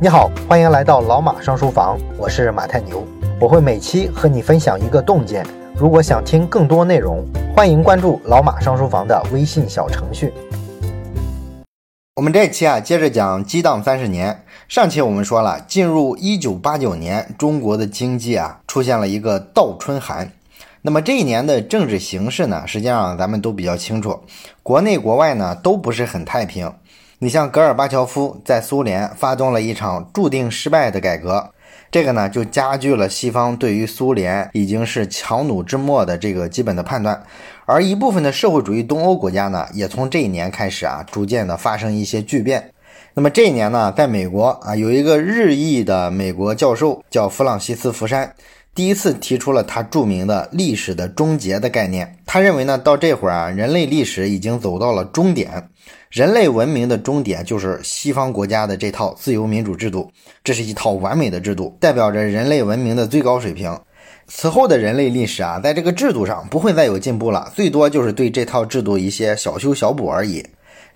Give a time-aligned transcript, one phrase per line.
[0.00, 3.04] 你好，欢迎来到老马上书房，我是马太牛，
[3.40, 5.44] 我会每期和你分享一个洞见。
[5.76, 7.26] 如果想听更多内容，
[7.56, 10.32] 欢迎关注老马上书房的微信小程序。
[12.14, 14.44] 我们这期啊，接着讲激荡三十年。
[14.68, 20.32] 上期我们说了，进入一九八九年，中国的经济啊出现了一个倒春寒。
[20.82, 24.20] 那么这一年的政治形势呢，实际上咱们都比较清楚，
[24.62, 26.72] 国内国外呢都不是很太平。
[27.20, 31.50] 你像戈尔巴乔夫在苏联发动了一场注定失败的改革，
[31.90, 37.20] 这个呢就加剧了西方对于苏联已经是强弩之末的这个基本的判断。
[37.66, 42.70] 而一部分的社会主义东欧国家呢，也从这一年开始啊，逐渐的发生一些巨变。
[43.14, 48.32] 那么这一年呢，在美国啊，有一个日裔的美国教授叫弗朗西斯·福山，
[48.76, 52.16] 第一次提出了他著名的历史的终结的概念。
[52.24, 55.68] 他认为呢，到这会儿啊，人类历史已经走到了终点。
[56.10, 60.10] 人类文明的终点就是西方国家的这套自由民主制度，
[60.42, 63.78] 这是一套完美的制度，代表着人类文明的最高水平。
[64.26, 70.44] 此后的人类历史啊，在这个制度上不会再有进步了，最多就是对这套制度一些小修小补而已。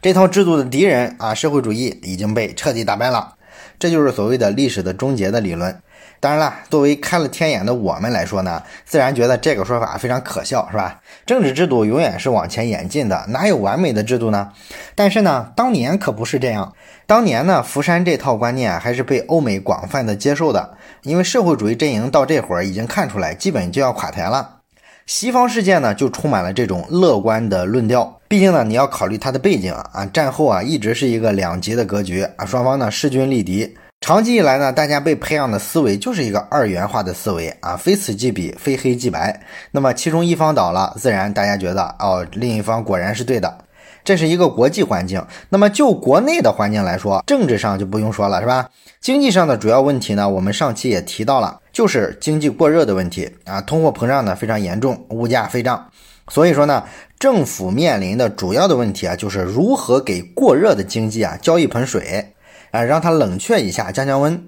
[0.00, 3.34] 这套制度的敌人啊，社会主义已经被彻底打败了，
[3.78, 5.78] 这就是所谓的历史的终结的理论。
[6.22, 11.00] 当然了，作为开了天眼的我们来说呢，自然觉得这个说法非常可笑，是吧？
[11.26, 14.52] 政治制度永远是往前演进的，哪有完美的制度呢？
[14.94, 16.74] 但是呢，当年可不是这样。
[17.08, 24.58] 当年呢，福山这套观念还是被欧美广泛的接受的，因为社会主义阵营到这会儿已经看出来，基本就要垮台了。
[25.04, 28.20] 西方世界呢，就充满了这种乐观的论调。
[28.28, 33.74] 毕竟呢，你要考虑它的背景啊，战后啊，一直是一个两极的格局啊，双方呢势均力敌。
[34.02, 39.40] 长期以来呢，大家被培养的思维就是一个二元化的思维啊，非此即彼，非黑即白。
[39.70, 43.58] 那么其中一方倒了，自然大家觉得哦，另一方果然是对的。
[44.02, 45.24] 这是一个国际环境。
[45.50, 48.68] 那么就国内的环境来说，政治上就不用说了，是吧？
[49.00, 55.88] 经济上的主要问题呢，我们上期也提到了，就是经济过热的问题啊，通货膨胀呢非常严重，物价飞涨。
[56.28, 56.82] 所以说呢，
[57.20, 62.31] 政府面临的主要的问题啊，就是如何给过热的经济啊浇一盆水。
[62.72, 64.44] 啊，让它冷却一下，降降温。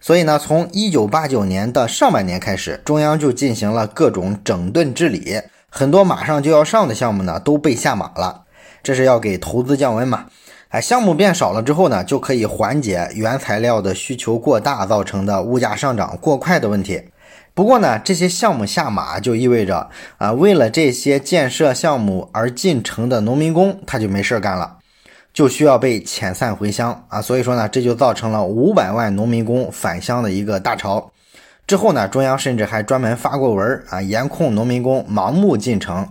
[0.00, 8.42] 所以呢，从一九八九年的上半年开始，中央就进行了各种整顿治理，很多马上就要上的项目呢都被下马了。
[8.82, 10.26] 这是要给投资降温嘛？
[10.68, 17.02] 哎，项目变少了之后呢，就可以缓解原材料的需求过大造成的物价上涨过快的问题。
[17.54, 24.78] 不过呢，这些项目下马就意味着啊，为了这些建设项目而进城的农民工他就没事干了。
[25.32, 31.10] 就需要被遣散回乡啊，所以说呢，这就造成了五百万农民工返乡的一个大潮。
[31.66, 36.06] 之后呢，中央甚至还专门发过文啊，严控农民工盲目进城。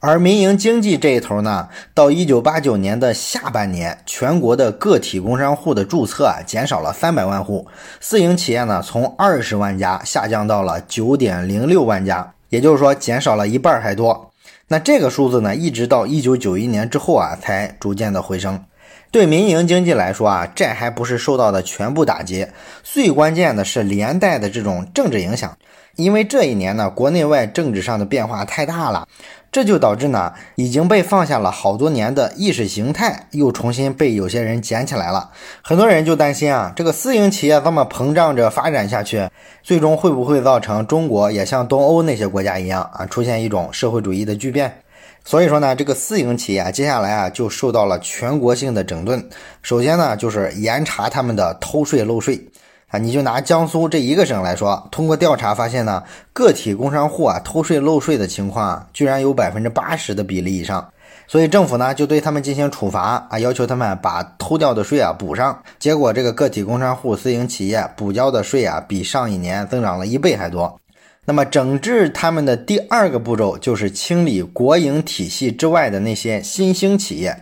[0.00, 7.66] 而民营经济这一头呢，到一九八九年的下半年，全国的个体工商户的注册啊，减少了三百万户，
[8.00, 14.27] 私营企业呢，从二十万家下降到了九点零六万家，也就是说，减少了一半还多。
[14.70, 18.62] 那这个数字呢，一直到一九九一年之后啊，才逐渐的回升。
[19.10, 22.46] 对民营经济来说啊，债还不是受到的全部打击，
[22.82, 25.56] 最关键的是连带的这种政治影响。
[25.96, 29.08] 因为这一年呢，国内外政治上的变化太大了。
[29.50, 35.30] 这就导致呢，已经被放下了好多年的意识形态又重新被有些人捡起来了。
[35.62, 39.28] 很多人就担心啊，这个私营企业这么膨胀着发展下去，
[39.62, 44.82] 最终会不会造成中国也像东欧那些国家一样啊，出现一种社会主义的巨变？
[45.24, 49.28] 所以说呢，这个私营企业接下来啊，就受到了全国性的整顿。
[49.62, 52.47] 首先呢，就是严查他们的偷税漏税。
[52.88, 60.88] 啊，你就拿江苏这一个省来说，通过调查发现呢，个体工商户啊偷税漏税的情况啊居然有百分之八十的比例以上，
[61.26, 65.62] 所以政府呢就对他们进行处罚啊，要求他们把偷掉的税啊补上。
[65.78, 70.80] 结果这个个体工商户、私营企业补交的税啊，比上一年增长了一倍还多。
[71.26, 77.36] 那么整治他们的第二个步骤就是清理国营体系之外的那些新兴企业，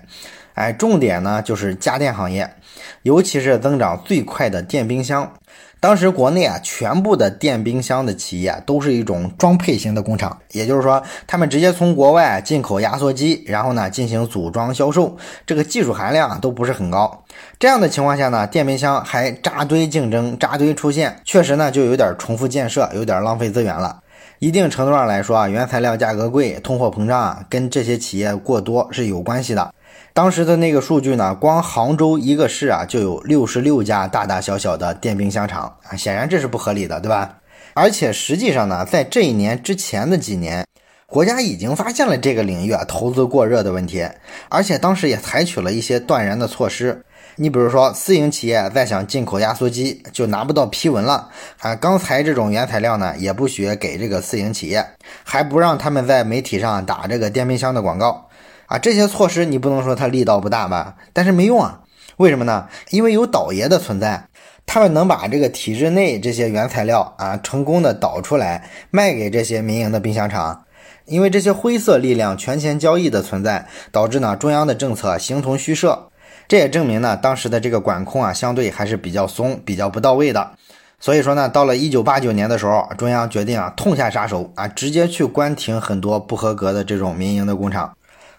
[0.55, 2.53] 哎，重点呢就是家电行业。
[3.03, 5.33] 尤其是增长最快的电冰箱，
[5.81, 15.17] 当时国内啊，全部的电冰箱的企业都是一种装配型的工厂，也就是说，他们直接从国外进口压缩机，然后呢进行组装销售，
[15.47, 17.25] 这个技术含量都不是很高。
[17.59, 24.01] 这样的情况下呢，电冰箱还扎堆竞争，扎堆出现，确实呢就有点重复建设，有点浪费资源了。
[24.39, 29.73] 一定程度上来说啊，原材料价格贵，通货膨胀啊跟这些企业过多是有关系的。
[30.17, 37.37] 当时的那个数据呢，光杭州一个市啊，就有六十六家大大小小的电冰箱厂啊，显然这是不合理的，对吧？
[37.75, 40.65] 而且实际上呢，在这一年之前的几年，
[41.05, 44.09] 国家已经发现了这个领域啊投资过热的问题，
[44.49, 47.05] 而且当时也采取了一些断然的措施。
[47.39, 51.29] 你比如说，私营企业再想进口压缩机，就拿不到批文了
[51.59, 51.77] 啊。
[51.77, 54.83] 钢材这种原材料呢，也不许给这个私营企业，
[55.23, 58.26] 还不让他们在媒体上打这个电冰箱的广告
[58.67, 58.79] 啊。
[58.79, 60.97] 这些措施你不能说它力道不大吧？
[61.13, 61.81] 但是没用啊。
[62.17, 62.69] 为什么呢？
[62.91, 64.29] 因为有倒爷的存在，
[64.65, 70.65] 他们能把这个体制内这些原材料啊，成功的倒出来卖给这些民营的冰箱厂。
[71.05, 76.09] 因为这些灰色力量权钱交易的存在，导致呢中央的政策形同虚设。
[76.49, 80.53] 这也证明呢，当时的这个管控啊，相对还是比较松、比较不到位的。
[80.99, 87.96] 所以说呢，到了一九八九年的时候，中央决定啊，痛下杀手啊，直接去关停很多不合格的这种民营的工厂。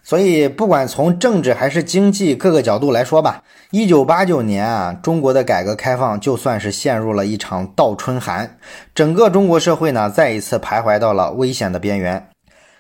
[0.08, 8.58] 所以，不管从政治还是经济各个角度来说吧，一九八九年啊，中国的改革开放就算是陷入了一场倒春寒，
[8.96, 12.26] 整个中国社会呢，再一次徘徊到了危险的边缘。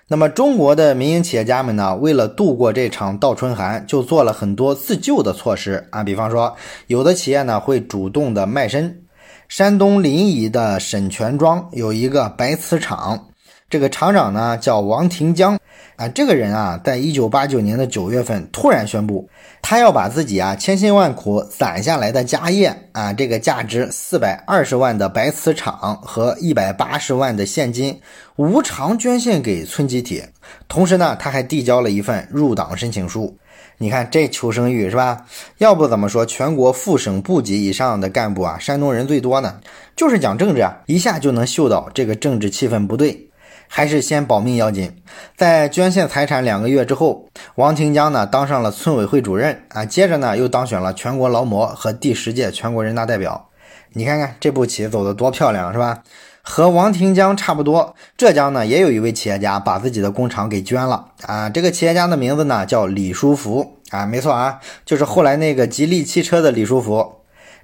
[0.08, 6.02] 那么，中国的民营企业家们呢，为了度过这场倒春寒，就做了很多自救的措施啊。
[6.06, 6.56] 比方说，
[6.88, 9.04] 有的企业呢会主动的卖身。
[9.50, 13.28] 山东临沂的沈泉庄有一个白瓷厂，
[13.70, 15.58] 这个厂长呢叫王廷江。
[15.98, 19.28] 啊，这个人啊，在一九八九年的九月份突然宣布，
[19.64, 28.00] 他要把自己啊千辛万苦攒下来的家业啊，这个价值四百二十万的白瓷厂和一百八十万的现金，
[28.36, 30.24] 无偿捐献给村集体。
[30.68, 33.36] 同时呢，他还递交了一份入党申请书。
[33.80, 35.26] 你看这求生欲是吧？
[35.58, 39.60] 要不怎么说全国副省部级以上的干部啊，山东人最多呢？
[39.96, 43.27] 就是讲政治啊，一下就能嗅到这个政治气氛不对。
[43.68, 44.96] 还是先保命要紧。
[45.36, 53.50] 在捐献财产两个月之后，王廷江呢当上了村委会主任啊，接着呢又当选了全国劳模和第十届全国人大代表。
[53.94, 56.04] 你看看这步棋走得多漂亮，是吧？
[56.42, 61.50] 和王廷江差不多，浙江呢也有一位企业家把自己的工厂给捐了啊。
[61.50, 67.17] 这个企业家的名字呢叫李书福啊，没错啊，就是后来那个吉利汽车的李书福。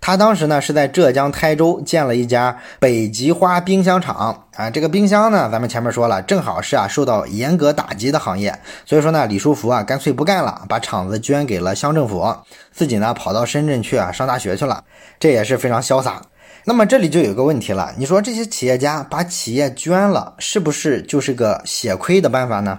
[0.06, 8.54] 他当时呢是在浙江台州建了一家北极花冰箱厂啊，这个冰箱呢，咱们前面说了，正好是啊受到严格打击的行业，
[8.86, 12.36] 所以说呢，李书福啊干脆不干了，把厂子捐给了乡政府，
[12.74, 14.84] 自己呢跑到深圳去啊上大学去了，
[15.22, 16.22] 这也是非常潇洒。
[16.66, 22.78] 那么这里就有个问题了，你说这些企业家把企业捐了，是不是就是个血亏的办法呢？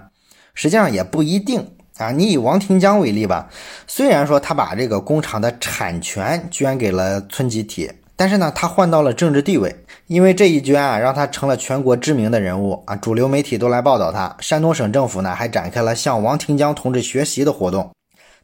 [0.52, 1.66] 实际上也不一定。
[1.98, 3.48] 啊，你以王廷江为例吧，
[3.86, 9.74] 虽然说他把这个工厂的产权捐给了村集体，但是呢，他换到了政治地位，
[10.08, 17.88] 因为这一捐啊，让他成了全国知名的人物啊，主流媒体都来报道他，山东省政府呢还展开了向王廷江同志学习的活动。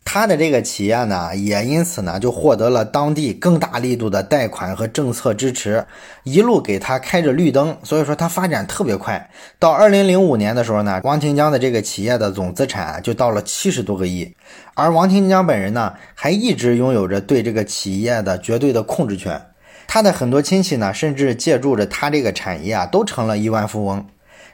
[0.04, 5.86] 他的这个企业呢，也因此呢，就获得了当地更大力度的贷款和政策支持，
[6.24, 9.30] 一路给他开着绿灯，所以说他发展特别快。
[9.60, 14.34] 到二零零五年的时候呢，王廷江的这个企业的总资产就到了七十多个亿，
[14.74, 19.40] 而王廷江本人呢，还一直拥有着对这个企业的绝对的控制权。
[19.86, 24.04] 他的很多亲戚呢，甚至借助着他这个产业啊，都成了亿万富翁。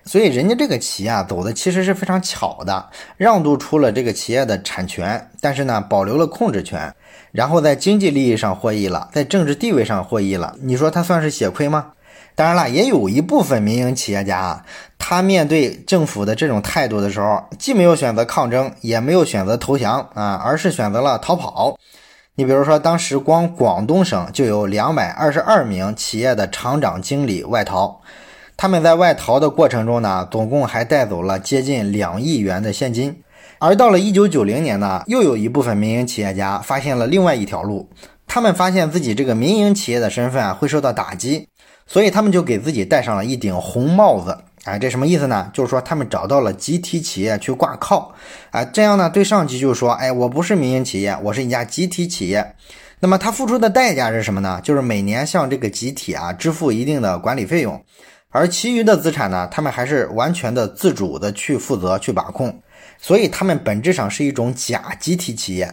[0.07, 2.87] 所以人家这个企业啊，走的其实是非常巧的，
[3.17, 6.95] 让渡出了这个企业的产权，但是呢，保留了控制权，
[7.33, 10.55] 然后在经济利益上获益了，在政治地位上获益了。
[10.63, 11.89] 你说他算是血亏吗？
[12.37, 14.65] 当然了，也有一部分民营企业家啊，
[14.97, 21.77] 他面对政府的这种态度的时候，既没有选择抗争，也没有选择投降啊，而是选择了逃跑。
[22.37, 28.01] 你比如说，当时光广东省就有两百二十二名企业的厂长、经理外逃。
[28.57, 33.23] 他们在外逃的过程中呢，总共还带走了接近两亿元的现金。
[33.59, 37.89] 而到了一九九零年呢，又有一部分民营企业家发现了另外一条路，
[38.27, 41.49] 他们发现自己这个民营企业的身份啊会受到打击，
[41.87, 44.39] 所以他们就给自己戴上了一顶红帽子。
[44.65, 45.51] 哎，这什么意思呢？
[45.53, 48.13] 就是说他们找到了集体企业去挂靠，
[48.51, 52.55] 啊，这样呢对上级就说，哎，我不是民营企业，我是一家集体企业。
[52.99, 54.59] 那么他付出的代价是什么呢？
[54.63, 57.81] 就是每年向这个集体啊支付一定的管理费用。
[58.31, 62.61] 而其余的资产呢，他们还是完全的自主的去负责去把控，
[62.99, 65.73] 所以他们本质上是一种假集体企业。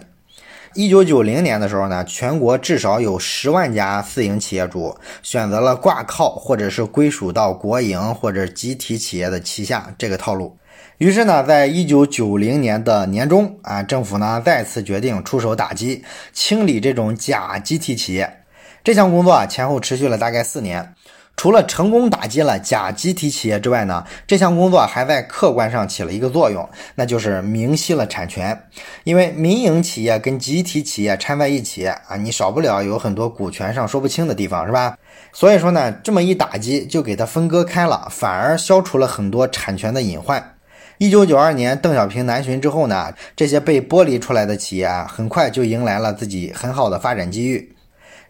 [0.76, 10.58] 一九九零年的时候呢，全国至少有十万家私营企业主选择了挂靠或者是归属到国营或者集体企业的旗下这个套路。
[10.98, 18.40] 于是呢，在一九九零年的年中啊，政府呢再次决定出手打击清理这种假集体企业。
[18.84, 20.96] 这项工作啊，前后持续了大概四年。
[21.36, 28.68] 除了成功打击了假集体企业之外呢，这项工作还在客观上起了一个作用，那就是明晰了产权。
[29.04, 34.98] 因为民营企业跟集体企业掺在一起啊，你少不了有很多股权上说不清的地方，是吧？
[35.34, 40.56] 所以说呢，这么一打击就给它分割开了，反而消除了很多产权的隐患。
[41.00, 47.73] 一九九二年邓小平南巡之后呢，这些被剥离出来的企业啊，很快就迎来了自己很好的发展机遇。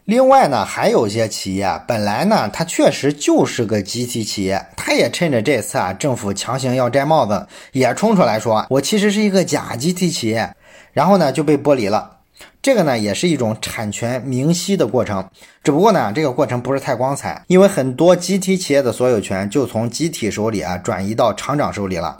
[0.04, 10.54] 另外呢，还有些企业本来呢，它确实就是个集体企业，它也趁着这次啊，政府强行要摘帽子，也冲出来说，我其实是一个假集体企业，
[10.92, 12.18] 然后呢就被剥离了。
[12.60, 15.26] 这个呢，也是一种产权明晰的过程，
[15.62, 22.14] 只不过呢，这个过程不是太光彩，因为很多集体企业的所有权就从集体手里啊转移到厂长手里了，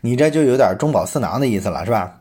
[0.00, 2.12] 你这就有点中饱私囊的意思了，是吧？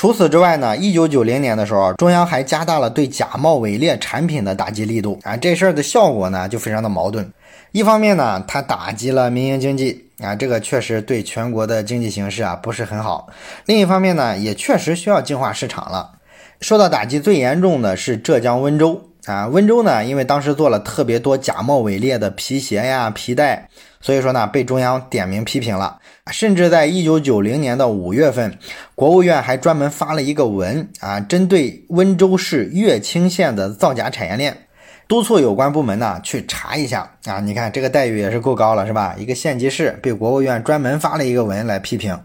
[0.00, 5.20] 除此之外呢，一九九零年的时候，中央还加大了对假冒伪劣产品的打击力度。
[5.24, 7.30] 啊，这事儿的效果呢就非常的矛盾，
[7.72, 13.28] 一方面呢，它打击了民营经济啊，这个确实对全国的经济形势啊不是很好，
[13.66, 16.12] 另一方面呢，也确实需要净化市场了。
[16.62, 19.09] 受到打击最严重的是浙江温州。
[19.26, 23.68] 啊，温州呢，因为当时做了特别多假冒伪劣的皮鞋呀、皮带，
[24.00, 25.98] 所以说呢，被中央点名批评了。
[26.30, 28.56] 甚至在一九九零年的五月份，
[28.94, 34.56] 国务院还专门发了一个文啊，针对温州市乐清县的造假产业链，
[35.06, 37.40] 督促有关部门呢去查一下啊。
[37.40, 39.14] 你看这个待遇也是够高了，是吧？
[39.18, 42.18] 一个县级市被国务院专门发了一个文来批评。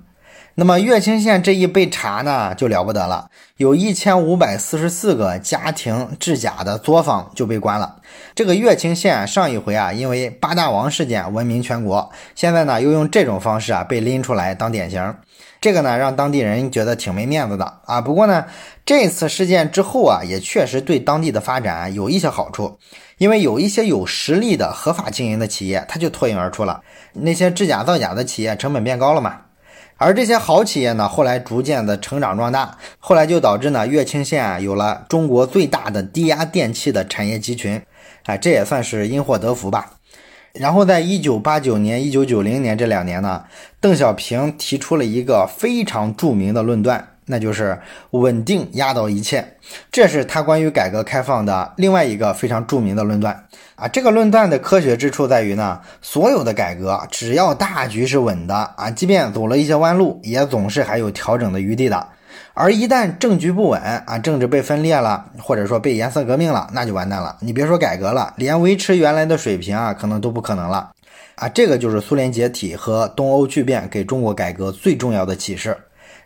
[0.58, 7.98] 那么乐清县这一被查呢，就了不得了，有一千五百四十四个家庭制假的作坊就被关了。
[8.34, 15.14] 这个乐清县上一回啊，因为八大王事件闻名全国，现在呢又用这种方式啊被拎出来当典型，
[15.60, 18.00] 这个呢让当地人觉得挺没面子的啊。
[18.00, 18.46] 不过呢，
[18.86, 22.80] 这次事件之后啊，也确实对当地的发展有一些好处，
[23.18, 26.82] 因为有一些有实力的合法经营的企业，它就脱颖而出了。
[27.12, 29.42] 那些制假造假的企业成本变高了嘛。
[29.98, 37.82] 而这些好企业呢，后来逐渐的成长壮大，后来就导致呢，乐清县啊有了中国最大的低压电器的产业集群，
[38.25, 39.92] 啊，这也算是因祸得福吧。
[40.52, 43.46] 然后在一九八九年、一九九零年这两年呢，
[43.80, 47.15] 邓小平提出了一个非常著名的论断。
[47.25, 47.77] 那就是
[48.12, 49.46] 稳定压倒一切，
[49.91, 53.88] 这是他关于改革开放的另外一个非常著名的论断啊。
[53.88, 62.08] 这个论断的科学之处在于呢，所有的改革只要大局是稳的啊，即便走了一些弯路，也总是还有调整的余地的。
[62.53, 67.36] 而一旦政局不稳啊，政治被分裂了，或者说被颜色革命了，那就完蛋了。
[67.39, 70.91] 你别说改革了，连维持原来的水平啊，可能都不可能了
[71.36, 71.50] 啊。
[71.50, 75.77] 这个就是苏联解体和东欧巨变给中国改革最重要的启示。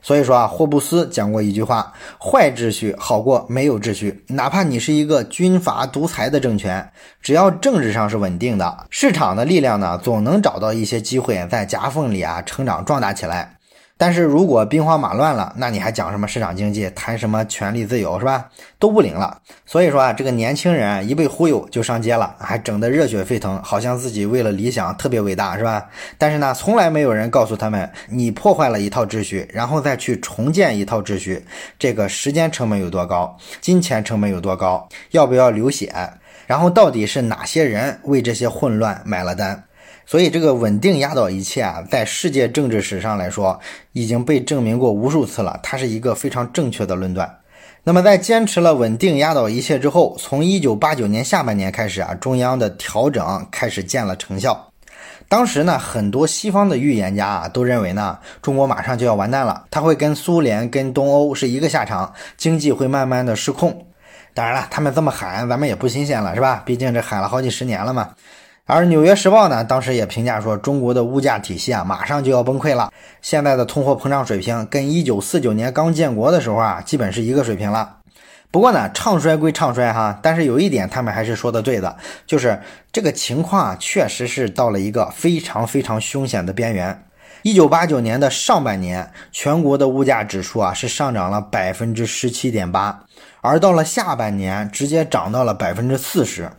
[0.02, 4.24] 所以说啊，霍布斯讲过一句话：坏秩序好过没有秩序。
[4.28, 6.92] 哪怕你是一个军阀独裁的政权，
[7.22, 13.59] 只要政治上是稳定的，市场的力量呢，总能找到一些机会在夹缝里啊成长壮大起来。
[14.00, 18.50] 但是如果兵荒马乱了，那你还讲什么市场经济，谈什么权力自由是吧？
[18.80, 19.42] 都不灵了。
[19.66, 25.86] 所以说啊，这个年轻人一被忽悠就上街了，还整得热血沸腾，好像自己为了理想特别伟大是吧？
[26.18, 31.46] 但是呢，从来没有人告诉他们，你破坏了一套秩序，然后再去重建一套秩序，
[31.78, 35.94] 这个时间成本有多高，金钱成本有多高，要不要流血？
[36.48, 39.66] 然后到底是哪些人为这些混乱买了单？
[40.10, 43.60] 所以，这个稳定压倒一切啊，在世界政治史上来说，
[43.92, 45.60] 已经被证明过无数次了。
[45.62, 47.32] 它是一个非常正确的论断。
[47.84, 54.72] 那么，在坚持了稳定压倒一切之后，从一九八九年下半年开始啊，中央的调整开始见了成效。
[55.28, 63.86] 当时呢，很多西方的预言家啊，都认为呢，中国马上就要完蛋了，它会跟苏联、跟东欧是一个下场，经济会慢慢的失控。
[64.34, 66.64] 当然了，他们这么喊，咱们也不新鲜了，是吧？
[66.66, 68.10] 毕竟这喊了好几十年了嘛。
[68.72, 72.94] 而《纽约时报》呢，当时也评价说，中国的物价体系啊，马上就要崩溃了。
[73.20, 77.96] 现在的通货膨胀水平跟1949年刚建国的时候啊，基本是一个水平了。
[78.52, 81.98] 不过呢，唱衰归唱衰哈，但是有一点他们还是说的对的，
[82.28, 82.62] 就是
[82.92, 87.04] 这个情况啊，确实是到了一个非常非常凶险的边缘。
[87.42, 93.04] 1989年的上半年，全国的物价指数啊是上涨了百分之十七点八，
[93.42, 96.52] 而到了下半年，直接涨到了百分之四十。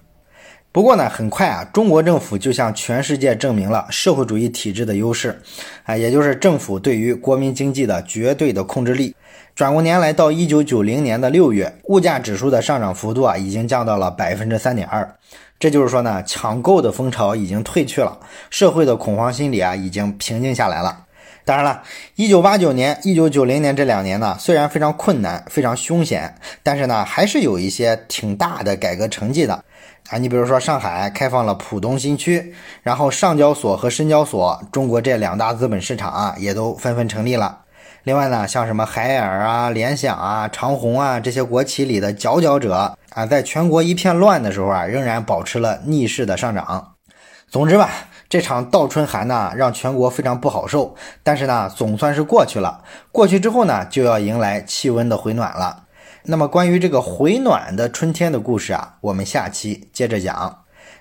[0.72, 5.42] 不过呢，很快啊，中国政府就向全世界证明了社会主义体制的优势，
[5.82, 9.16] 啊，也就是政府对于国民经济的绝对的控制力。
[9.56, 15.16] 转过年来到一九九零年的六月，物价指数的上涨幅度啊，已经降到了百分之三点二。
[15.58, 21.04] 这就是说呢，抢购的风潮已经退去了，社会的恐慌心理啊，已经平静下来了。
[21.44, 21.82] 当然了，
[22.14, 29.64] 一九八九年、一九九零年这两年呢，虽然非常困难、非常凶险，但是呢，还是有一些挺大的改革成绩的。
[30.10, 32.52] 啊，你比如说上海开放了浦东新区，
[32.82, 37.60] 然后上交所和深交所，中国这两大资本市场啊，也都纷纷成立了。
[38.02, 46.94] 另外呢，像什么海尔啊、联想啊、长虹啊这些国企里的佼佼者啊，在全国一片乱的时候啊，仍然保持了逆势的上涨。
[47.48, 47.88] 总之吧，
[48.28, 50.96] 这场倒春寒呢，让全国非常不好受。
[51.22, 52.82] 但是呢，总算是过去了。
[53.12, 55.84] 过去之后呢，就要迎来气温的回暖了。
[56.24, 60.56] 那么关于这个回暖的春天的故事啊，我们下期接着讲。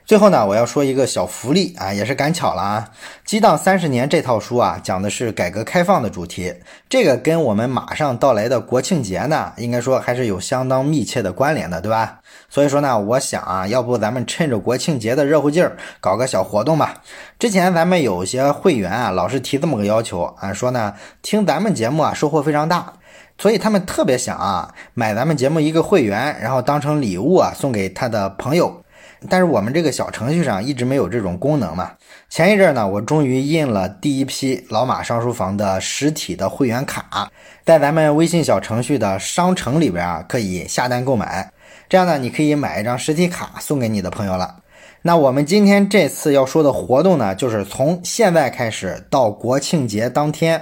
[0.05, 2.89] 最后呢，我要说一个小福利啊，也是赶巧了啊！
[3.23, 6.51] 《激荡三十年》这套书啊，讲的是改革开放的主题，
[6.89, 12.21] 这个跟我们马上到来的国庆节呢，应该说还是有相当密切的关联的，对吧？
[12.49, 17.03] 所以说呢，我想啊，要不咱们趁着国庆节的热乎劲儿，搞个小活动吧。
[17.37, 22.93] 之前咱们有些会员啊，老是提这么个要求啊，说呢，听咱们节目啊，收获非常大，
[23.39, 28.83] 所以他们特别想啊，买咱们节目一个会员，然后当成礼物啊，送给他的朋友。
[29.29, 31.91] 但是我们这个小程序上一直没有这种功能嘛。
[32.29, 37.29] 前一阵呢，我终于印了第一批老马上书房的实体的会员卡，
[37.65, 41.51] 在咱们微信小程序的商城里边啊，可以下单购买。
[41.87, 44.57] 这样呢，你可以买一张实体卡送给你的朋友了。
[45.01, 50.61] 那我们今天这次要说的活动呢，就是从现在开始到国庆节当天，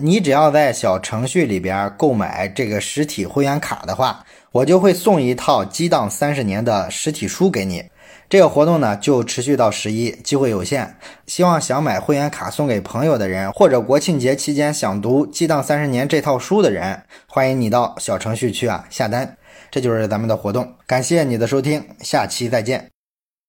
[0.00, 7.84] 你只要在小程序里边购买这个实体会员卡的话，我就会送一套《激荡三十年》的实体书给你。
[8.28, 10.96] 这个活动呢，就持续到十一，机会有限。
[11.26, 19.36] 希望想买会员卡送给朋友的人，或者国庆节期间想读《激荡三十年》这套书的人，欢迎你到小程序去啊下单。
[19.70, 22.97] 这就是咱们的活动，感谢你的收听，下期再见。